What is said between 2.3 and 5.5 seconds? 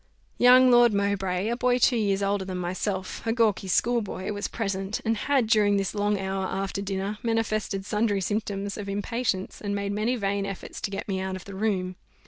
than myself, a gawkee schoolboy, was present; and had,